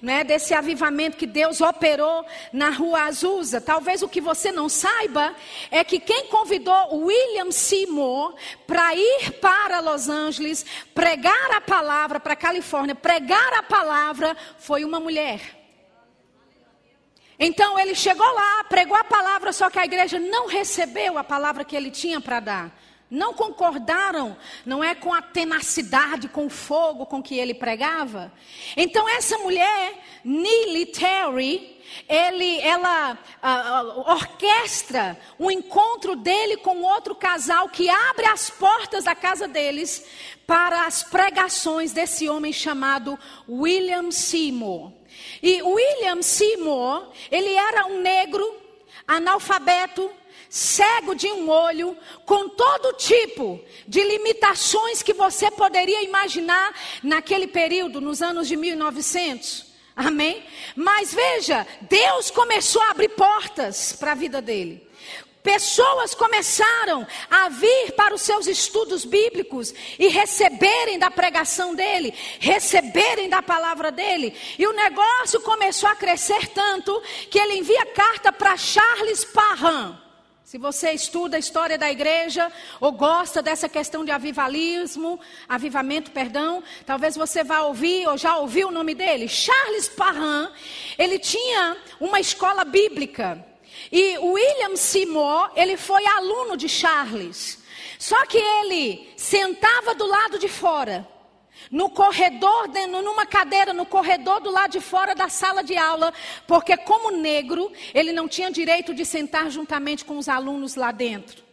[0.03, 3.61] né, desse avivamento que Deus operou na Rua Azusa?
[3.61, 5.37] Talvez o que você não saiba
[5.71, 8.35] é que quem convidou William Seymour
[8.67, 14.85] para ir para Los Angeles, pregar a palavra para a Califórnia, pregar a palavra, foi
[14.85, 15.41] uma mulher.
[17.39, 21.65] Então ele chegou lá, pregou a palavra, só que a igreja não recebeu a palavra
[21.65, 27.07] que ele tinha para dar não concordaram, não é com a tenacidade, com o fogo
[27.07, 28.33] com que ele pregava.
[28.77, 31.75] Então essa mulher, Neely Terry,
[32.09, 33.19] ele, ela
[34.07, 40.05] orquestra o um encontro dele com outro casal que abre as portas da casa deles
[40.47, 44.93] para as pregações desse homem chamado William Seymour.
[45.43, 48.45] E William Seymour, ele era um negro
[49.07, 50.11] analfabeto,
[50.55, 58.01] cego de um olho, com todo tipo de limitações que você poderia imaginar naquele período,
[58.01, 59.67] nos anos de 1900.
[59.97, 60.45] Amém?
[60.77, 64.89] Mas veja, Deus começou a abrir portas para a vida dele.
[65.43, 73.29] Pessoas começaram a vir para os seus estudos bíblicos e receberem da pregação dele, receberem
[73.29, 74.33] da palavra dele.
[74.57, 80.04] E o negócio começou a crescer tanto que ele envia carta para Charles Parham.
[80.55, 86.63] Se você estuda a história da igreja ou gosta dessa questão de avivalismo, avivamento, perdão,
[86.87, 90.53] talvez você vá ouvir ou já ouviu o nome dele, Charles Parham.
[90.97, 93.45] Ele tinha uma escola bíblica.
[93.91, 97.59] E William Seymour, ele foi aluno de Charles.
[97.99, 101.05] Só que ele sentava do lado de fora,
[101.71, 106.13] no corredor, numa cadeira no corredor do lado de fora da sala de aula,
[106.47, 111.45] porque como negro, ele não tinha direito de sentar juntamente com os alunos lá dentro.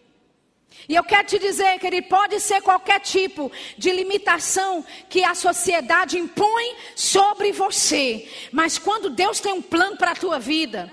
[0.87, 5.35] E eu quero te dizer que ele pode ser qualquer tipo de limitação que a
[5.35, 10.91] sociedade impõe sobre você, mas quando Deus tem um plano para a tua vida,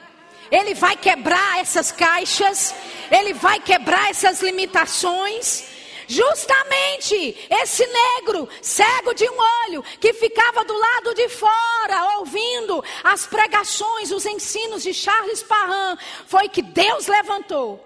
[0.51, 2.75] ele vai quebrar essas caixas,
[3.11, 5.65] ele vai quebrar essas limitações.
[6.09, 13.27] Justamente esse negro, cego de um olho, que ficava do lado de fora, ouvindo as
[13.27, 17.85] pregações, os ensinos de Charles Parham, foi que Deus levantou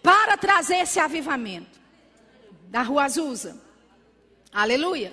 [0.00, 1.80] para trazer esse avivamento
[2.68, 3.60] da Rua Azusa.
[4.52, 5.12] Aleluia.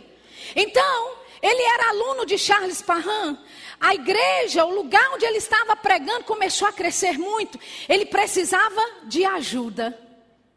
[0.56, 3.40] Então, ele era aluno de Charles Parham.
[3.80, 7.60] A igreja, o lugar onde ele estava pregando, começou a crescer muito.
[7.90, 10.00] Ele precisava de ajuda.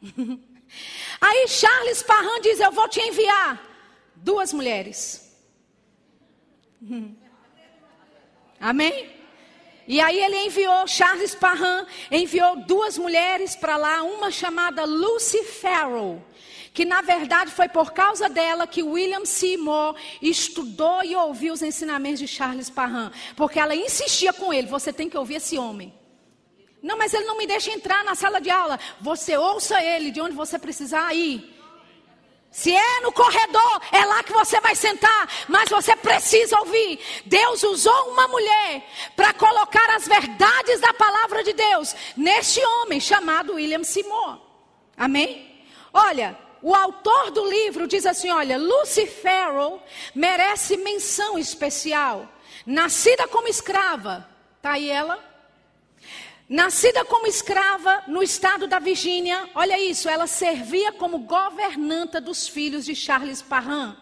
[1.27, 3.63] Aí Charles Parham diz: Eu vou te enviar
[4.15, 5.35] duas mulheres.
[8.61, 9.11] Amém?
[9.87, 16.23] E aí ele enviou, Charles Parham enviou duas mulheres para lá, uma chamada Lucy Farrell
[16.73, 22.19] que na verdade foi por causa dela que William Seymour estudou e ouviu os ensinamentos
[22.19, 25.95] de Charles Parham, porque ela insistia com ele: você tem que ouvir esse homem.
[26.85, 28.79] Não, mas ele não me deixa entrar na sala de aula.
[29.01, 31.51] Você ouça ele de onde você precisar ir.
[32.51, 37.01] Se é no corredor, é lá que você vai sentar, mas você precisa ouvir.
[37.25, 43.55] Deus usou uma mulher para colocar as verdades da palavra de Deus neste homem chamado
[43.55, 44.39] William Seymour.
[44.95, 45.65] Amém?
[45.91, 49.83] Olha, o autor do livro diz assim: olha, Lucy Farrell
[50.15, 52.29] merece menção especial.
[52.67, 54.29] Nascida como escrava,
[54.61, 55.34] tá aí ela.
[56.49, 62.85] Nascida como escrava no estado da Virgínia, olha isso, ela servia como governanta dos filhos
[62.85, 63.97] de Charles Parham.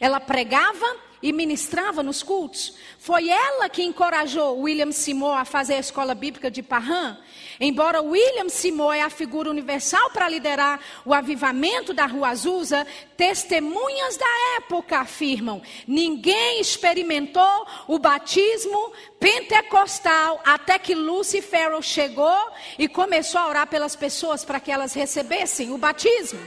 [0.00, 0.86] Ela pregava
[1.22, 2.76] e ministrava nos cultos.
[2.98, 7.18] Foi ela que encorajou William Seymour a fazer a escola bíblica de Parham.
[7.64, 12.84] Embora William Seymour é a figura universal para liderar o avivamento da Rua Azusa,
[13.16, 22.88] testemunhas da época afirmam: ninguém experimentou o batismo pentecostal até que Lucy Farrell chegou e
[22.88, 26.40] começou a orar pelas pessoas para que elas recebessem o batismo.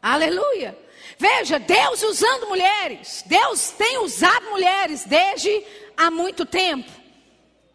[0.00, 0.78] Aleluia!
[1.18, 3.24] Veja, Deus usando mulheres.
[3.26, 5.64] Deus tem usado mulheres desde
[5.96, 6.97] há muito tempo.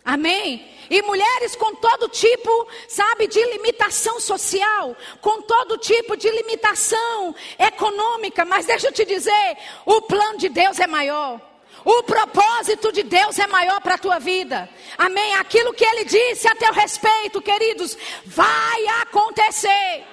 [0.05, 0.69] Amém?
[0.89, 8.43] E mulheres com todo tipo, sabe, de limitação social, com todo tipo de limitação econômica,
[8.43, 11.39] mas deixa eu te dizer, o plano de Deus é maior.
[11.85, 14.69] O propósito de Deus é maior para a tua vida.
[14.97, 15.33] Amém?
[15.35, 20.03] Aquilo que ele disse a teu respeito, queridos, vai acontecer.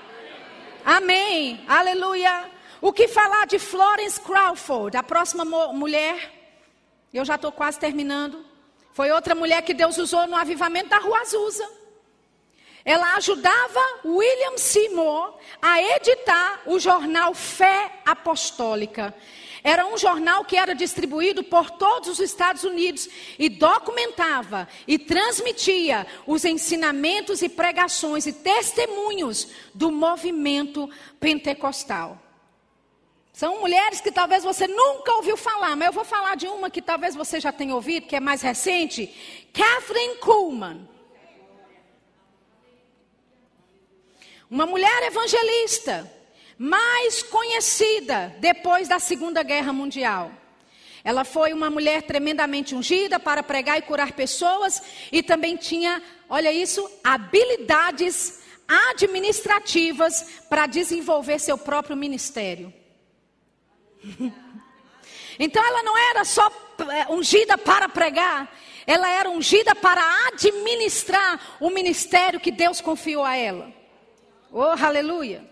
[0.84, 1.64] Amém.
[1.68, 2.50] Aleluia.
[2.80, 6.32] O que falar de Florence Crawford, a próxima mulher?
[7.12, 8.49] Eu já estou quase terminando.
[8.92, 11.68] Foi outra mulher que Deus usou no avivamento da Rua Azusa.
[12.84, 19.14] Ela ajudava William Seymour a editar o jornal Fé Apostólica.
[19.62, 26.06] Era um jornal que era distribuído por todos os Estados Unidos e documentava e transmitia
[26.26, 32.29] os ensinamentos e pregações e testemunhos do movimento pentecostal.
[33.32, 36.82] São mulheres que talvez você nunca ouviu falar, mas eu vou falar de uma que
[36.82, 39.06] talvez você já tenha ouvido, que é mais recente.
[39.52, 40.88] Catherine Kuhlman.
[44.50, 46.12] Uma mulher evangelista,
[46.58, 50.32] mais conhecida depois da Segunda Guerra Mundial.
[51.04, 56.52] Ela foi uma mulher tremendamente ungida para pregar e curar pessoas e também tinha, olha
[56.52, 62.79] isso, habilidades administrativas para desenvolver seu próprio ministério.
[65.42, 66.52] Então ela não era só
[66.90, 68.46] é, ungida para pregar,
[68.86, 73.72] ela era ungida para administrar o ministério que Deus confiou a ela.
[74.52, 75.48] Oh, aleluia!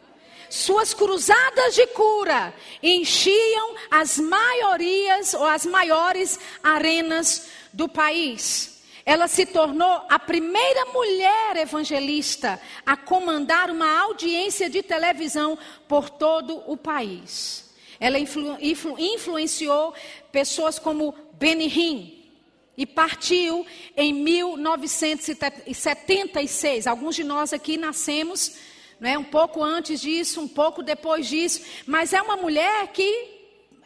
[0.50, 8.82] Suas cruzadas de cura enchiam as maiorias ou as maiores arenas do país.
[9.06, 16.62] Ela se tornou a primeira mulher evangelista a comandar uma audiência de televisão por todo
[16.66, 17.67] o país.
[18.00, 19.94] Ela influ, influ, influenciou
[20.30, 22.18] pessoas como Benny Hinn,
[22.78, 26.86] e partiu em 1976.
[26.86, 28.52] Alguns de nós aqui nascemos
[29.00, 33.36] né, um pouco antes disso, um pouco depois disso, mas é uma mulher que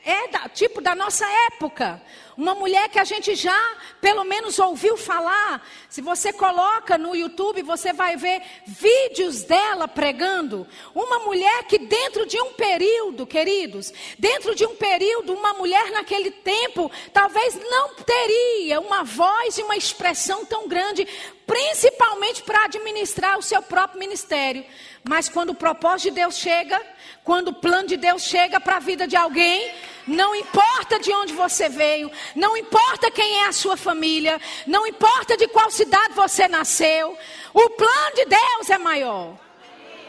[0.04, 2.02] é da, tipo da nossa época.
[2.36, 5.66] Uma mulher que a gente já, pelo menos, ouviu falar.
[5.88, 10.66] Se você coloca no YouTube, você vai ver vídeos dela pregando.
[10.94, 16.30] Uma mulher que, dentro de um período, queridos, dentro de um período, uma mulher naquele
[16.30, 21.06] tempo, talvez não teria uma voz e uma expressão tão grande,
[21.46, 24.64] principalmente para administrar o seu próprio ministério.
[25.04, 26.80] Mas quando o propósito de Deus chega,
[27.24, 29.72] quando o plano de Deus chega para a vida de alguém,
[30.06, 35.36] não importa de onde você veio, não importa quem é a sua família, não importa
[35.36, 37.16] de qual cidade você nasceu,
[37.54, 39.38] o plano de Deus é maior.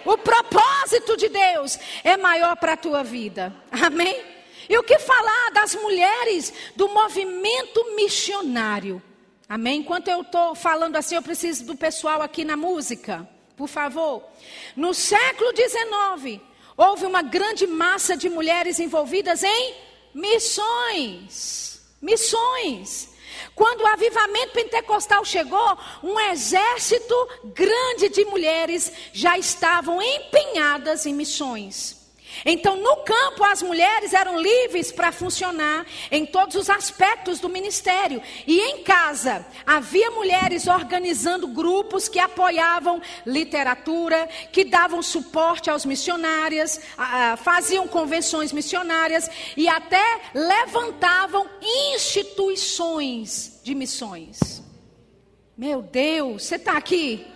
[0.05, 3.55] O propósito de Deus é maior para a tua vida.
[3.72, 4.22] Amém?
[4.68, 9.01] E o que falar das mulheres do movimento missionário?
[9.47, 9.80] Amém?
[9.80, 14.24] Enquanto eu estou falando assim, eu preciso do pessoal aqui na música, por favor.
[14.76, 16.41] No século XIX,
[16.78, 19.76] houve uma grande massa de mulheres envolvidas em
[20.14, 21.82] missões.
[22.02, 23.10] Missões.
[23.56, 27.16] Quando o avivamento pentecostal chegou, um exército
[27.46, 32.03] grande de mulheres já estavam empenhadas em missões.
[32.46, 38.22] Então, no campo, as mulheres eram livres para funcionar em todos os aspectos do ministério.
[38.46, 46.80] E em casa, havia mulheres organizando grupos que apoiavam literatura, que davam suporte aos missionários,
[47.44, 54.64] faziam convenções missionárias e até levantavam instituições de missões.
[55.58, 57.28] Meu Deus, você está aqui?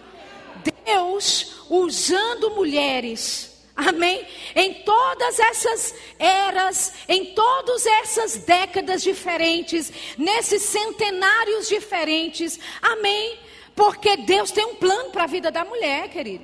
[0.86, 4.28] Deus usando mulheres Amém?
[4.56, 12.60] Em todas essas eras, em todas essas décadas diferentes, nesses centenários diferentes.
[12.82, 13.38] Amém?
[13.76, 16.44] Porque Deus tem um plano para a vida da mulher, querido.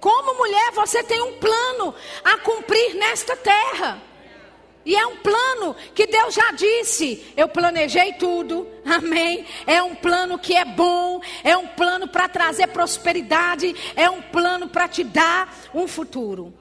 [0.00, 1.94] Como mulher, você tem um plano
[2.24, 4.02] a cumprir nesta terra.
[4.88, 7.22] E é um plano que Deus já disse.
[7.36, 8.66] Eu planejei tudo.
[8.86, 9.44] Amém.
[9.66, 11.20] É um plano que é bom.
[11.44, 13.76] É um plano para trazer prosperidade.
[13.94, 16.54] É um plano para te dar um futuro.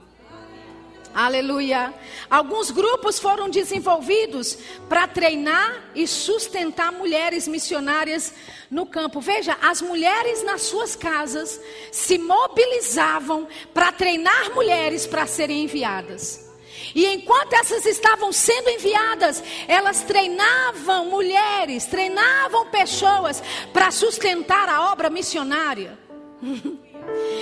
[1.15, 1.93] Aleluia.
[2.30, 4.57] Alguns grupos foram desenvolvidos
[4.89, 8.34] para treinar e sustentar mulheres missionárias
[8.69, 9.21] no campo.
[9.21, 11.61] Veja, as mulheres nas suas casas
[11.93, 16.46] se mobilizavam para treinar mulheres para serem enviadas.
[16.93, 23.41] E enquanto essas estavam sendo enviadas, elas treinavam mulheres, treinavam pessoas
[23.73, 25.97] para sustentar a obra missionária.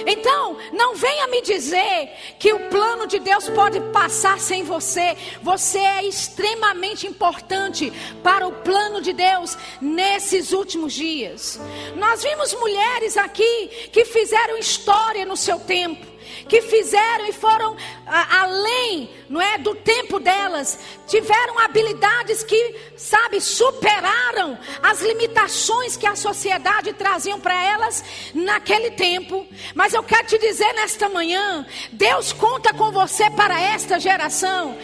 [0.05, 5.17] Então, não venha me dizer que o plano de Deus pode passar sem você.
[5.41, 7.91] Você é extremamente importante
[8.21, 11.59] para o plano de Deus nesses últimos dias.
[11.95, 16.14] Nós vimos mulheres aqui que fizeram história no seu tempo
[16.47, 23.41] que fizeram e foram a, além, não é, do tempo delas, tiveram habilidades que, sabe,
[23.41, 28.03] superaram as limitações que a sociedade traziam para elas
[28.33, 29.45] naquele tempo.
[29.73, 34.77] Mas eu quero te dizer nesta manhã, Deus conta com você para esta geração.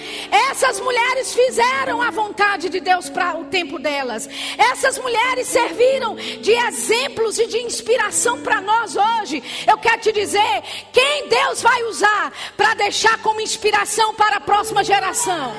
[0.50, 4.28] Essas mulheres fizeram a vontade de Deus para o tempo delas.
[4.58, 9.44] Essas mulheres serviram de exemplos e de inspiração para nós hoje.
[9.68, 14.84] Eu quero te dizer, quem Deus vai usar para deixar como inspiração para a próxima
[14.84, 15.54] geração.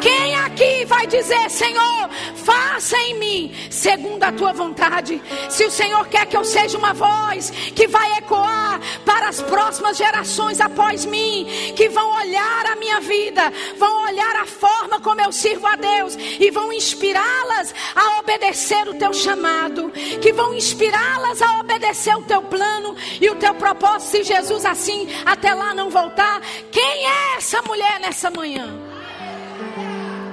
[0.00, 5.20] Quem aqui vai dizer, Senhor, faça em mim segundo a tua vontade?
[5.48, 9.96] Se o Senhor quer que eu seja uma voz que vai ecoar para as próximas
[9.96, 15.32] gerações após mim, que vão olhar a minha vida, vão olhar a forma como eu
[15.32, 19.90] sirvo a Deus e vão inspirá-las a obedecer o teu chamado,
[20.20, 25.08] que vão inspirá-las a obedecer o teu plano e o teu propósito, se Jesus assim
[25.24, 26.40] até lá não voltar.
[26.70, 28.85] Quem é essa mulher nessa manhã?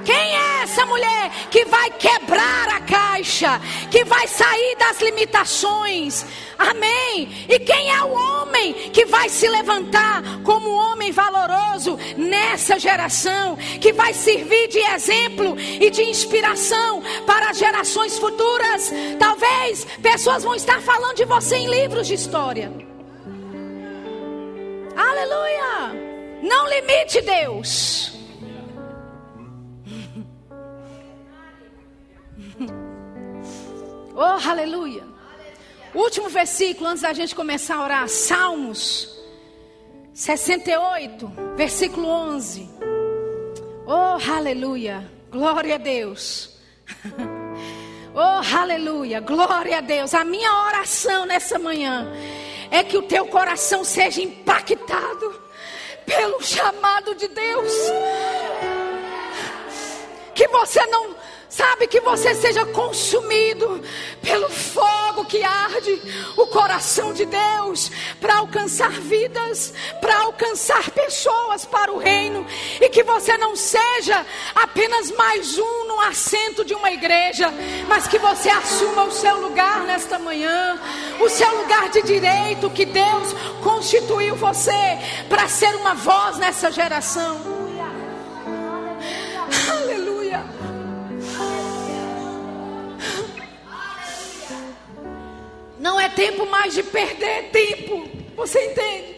[0.05, 6.25] Quem é essa mulher que vai quebrar a caixa, que vai sair das limitações?
[6.57, 7.45] Amém.
[7.49, 13.91] E quem é o homem que vai se levantar como homem valoroso nessa geração, que
[13.91, 18.91] vai servir de exemplo e de inspiração para gerações futuras?
[19.19, 22.71] Talvez pessoas vão estar falando de você em livros de história.
[24.95, 26.03] Aleluia!
[26.41, 28.12] Não limite Deus.
[34.15, 35.03] Oh, aleluia.
[35.93, 38.07] Último versículo antes da gente começar a orar.
[38.07, 39.09] Salmos
[40.13, 42.69] 68, versículo 11.
[43.85, 45.09] Oh, aleluia.
[45.31, 46.57] Glória a Deus.
[48.15, 49.19] Oh, aleluia.
[49.21, 50.13] Glória a Deus.
[50.13, 52.07] A minha oração nessa manhã
[52.69, 55.41] é que o teu coração seja impactado
[56.05, 57.73] pelo chamado de Deus.
[60.35, 61.15] Que você não
[61.55, 63.79] Sabe que você seja consumido
[64.23, 66.01] pelo fogo que arde
[66.35, 72.43] o coração de Deus para alcançar vidas, para alcançar pessoas para o reino
[72.81, 74.25] e que você não seja
[74.55, 77.53] apenas mais um no assento de uma igreja,
[77.87, 80.81] mas que você assuma o seu lugar nesta manhã,
[81.19, 83.31] o seu lugar de direito que Deus
[83.61, 84.97] constituiu você
[85.29, 87.52] para ser uma voz nessa geração.
[95.83, 98.07] Não é tempo mais de perder tempo.
[98.37, 99.15] Você entende?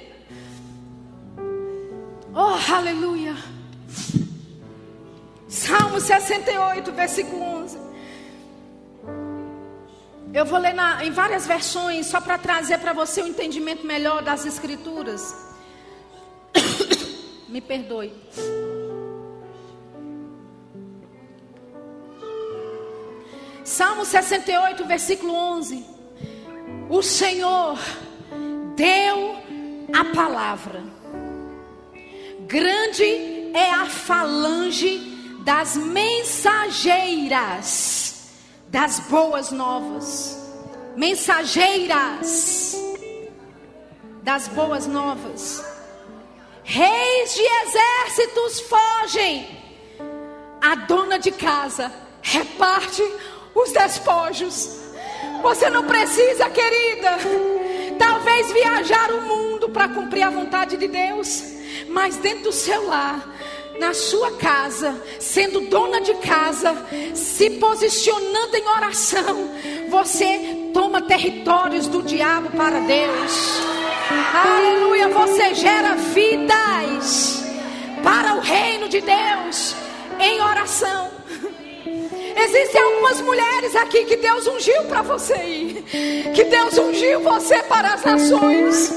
[2.33, 3.35] Oh, aleluia.
[5.47, 7.77] Salmo 68, versículo 11.
[10.33, 14.23] Eu vou ler na, em várias versões, só para trazer para você um entendimento melhor
[14.23, 15.35] das Escrituras.
[17.47, 18.11] Me perdoe.
[23.63, 25.94] Salmo 68, versículo 11.
[26.89, 27.79] O Senhor
[28.75, 29.35] deu
[29.93, 30.83] a palavra.
[32.41, 34.99] Grande é a falange
[35.43, 38.29] das mensageiras
[38.67, 40.39] das boas novas.
[40.95, 42.75] Mensageiras
[44.21, 45.65] das boas novas.
[46.63, 49.47] Reis de exércitos fogem.
[50.61, 53.01] A dona de casa reparte
[53.55, 54.84] os despojos.
[55.41, 57.17] Você não precisa, querida,
[57.97, 61.43] talvez viajar o mundo para cumprir a vontade de Deus,
[61.89, 63.27] mas dentro do seu lar,
[63.79, 66.75] na sua casa, sendo dona de casa,
[67.13, 69.51] se posicionando em oração,
[69.89, 73.59] você toma territórios do diabo para Deus.
[74.33, 77.43] Aleluia, você gera vidas
[78.03, 79.75] para o reino de Deus
[80.19, 81.14] em oração.
[82.35, 85.83] Existem algumas mulheres aqui que Deus ungiu para você ir,
[86.33, 88.93] que Deus ungiu você para as nações,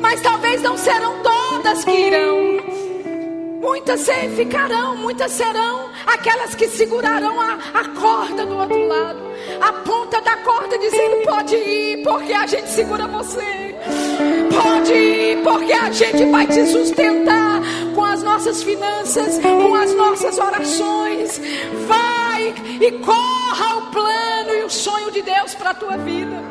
[0.00, 2.54] mas talvez não serão todas que irão.
[3.60, 4.06] Muitas
[4.36, 9.20] ficarão, muitas serão aquelas que segurarão a, a corda do outro lado,
[9.60, 13.74] a ponta da corda, dizendo: pode ir, porque a gente segura você.
[14.62, 17.60] Pode ir, porque a gente vai te sustentar
[17.94, 21.40] com as nossas finanças, com as nossas orações.
[21.86, 22.13] Vai
[22.80, 26.42] e corra o plano e o sonho de Deus para a tua vida.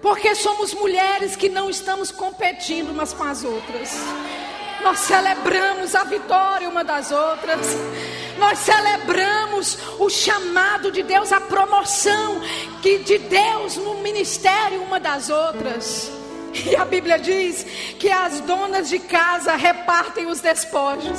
[0.00, 3.90] Porque somos mulheres que não estamos competindo umas com as outras.
[4.82, 7.74] Nós celebramos a vitória uma das outras.
[8.38, 12.40] Nós celebramos o chamado de Deus, a promoção
[12.82, 16.12] que de Deus no ministério uma das outras.
[16.52, 17.64] E a Bíblia diz
[17.98, 21.18] que as donas de casa repartem os despojos.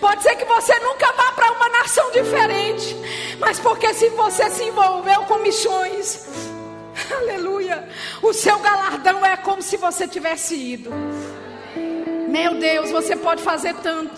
[0.00, 2.96] Pode ser que você nunca vá para uma nação diferente,
[3.38, 6.26] mas porque se você se envolveu com missões,
[7.10, 7.88] aleluia,
[8.22, 10.90] o seu galardão é como se você tivesse ido.
[12.28, 14.12] Meu Deus, você pode fazer tanto.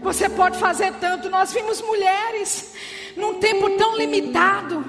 [0.00, 1.28] Você pode fazer tanto.
[1.28, 2.74] Nós vimos mulheres
[3.16, 4.84] num tempo tão limitado,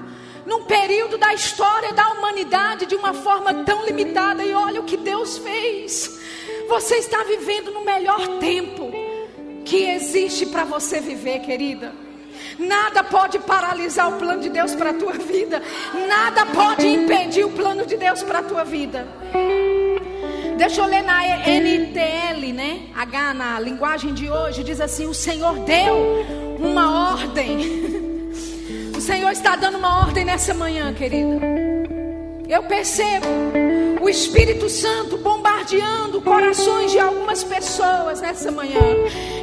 [0.45, 4.43] num período da história da humanidade de uma forma tão limitada.
[4.43, 6.19] E olha o que Deus fez.
[6.69, 8.91] Você está vivendo no melhor tempo
[9.65, 11.91] que existe para você viver, querida.
[12.57, 15.61] Nada pode paralisar o plano de Deus para a tua vida.
[16.07, 19.07] Nada pode impedir o plano de Deus para a tua vida.
[20.57, 22.83] Deixa eu ler na NTL, né?
[22.95, 26.25] H na linguagem de hoje, diz assim: O Senhor deu
[26.59, 28.03] uma ordem.
[28.95, 31.41] O Senhor está dando uma ordem nessa manhã, querida.
[32.47, 33.27] Eu percebo
[34.03, 38.81] o Espírito Santo bombardeando corações de algumas pessoas nessa manhã.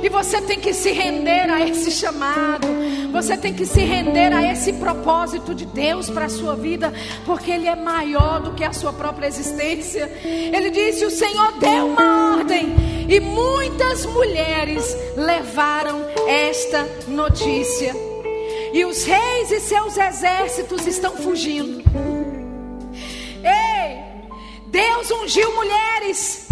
[0.03, 2.69] E você tem que se render a esse chamado.
[3.11, 6.93] Você tem que se render a esse propósito de Deus para a sua vida,
[7.25, 10.11] porque Ele é maior do que a sua própria existência.
[10.23, 12.75] Ele disse: O Senhor deu uma ordem,
[13.09, 17.95] e muitas mulheres levaram esta notícia.
[18.73, 21.83] E os reis e seus exércitos estão fugindo.
[23.43, 24.10] Ei,
[24.71, 26.47] Deus ungiu mulheres.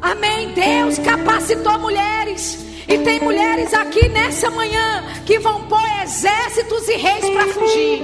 [0.00, 0.54] Amém.
[0.54, 2.64] Deus capacitou mulheres.
[2.88, 8.02] E tem mulheres aqui nessa manhã que vão pôr exércitos e reis para fugir.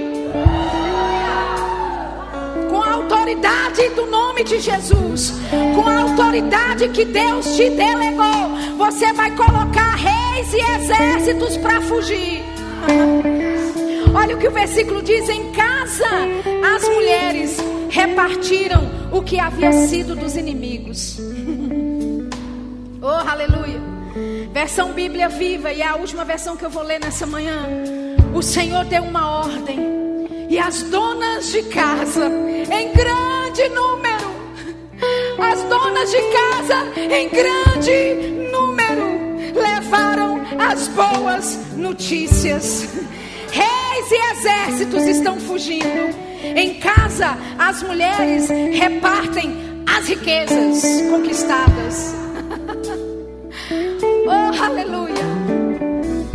[2.69, 5.33] Com a autoridade do nome de Jesus,
[5.75, 12.45] com a autoridade que Deus te delegou, você vai colocar reis e exércitos para fugir.
[14.15, 16.05] Olha o que o versículo diz: em casa
[16.75, 17.57] as mulheres
[17.89, 21.19] repartiram o que havia sido dos inimigos.
[23.01, 23.81] oh, aleluia.
[24.53, 27.69] Versão Bíblia viva, e é a última versão que eu vou ler nessa manhã.
[28.35, 29.79] O Senhor deu uma ordem,
[30.51, 34.35] e as donas de casa, em grande número,
[35.39, 42.89] as donas de casa, em grande número, levaram as boas notícias.
[43.53, 46.24] Reis e exércitos estão fugindo.
[46.45, 52.15] Em casa, as mulheres repartem as riquezas conquistadas.
[54.27, 55.25] oh, aleluia!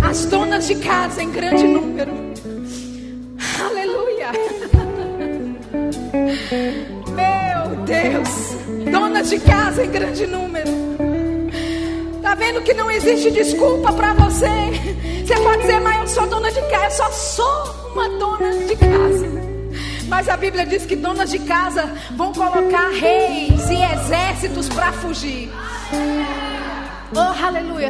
[0.02, 2.12] As donas de casa em grande número.
[3.64, 4.32] Aleluia!
[7.16, 8.92] Meu Deus!
[8.92, 10.72] Donas de casa em grande número.
[12.24, 14.48] Tá vendo que não existe desculpa para você?
[15.24, 16.86] Você pode dizer, mas eu sou dona de casa.
[16.86, 19.49] Eu só sou uma dona de casa.
[20.10, 25.50] Mas a Bíblia diz que donas de casa vão colocar reis e exércitos para fugir.
[27.16, 27.88] Oh, aleluia.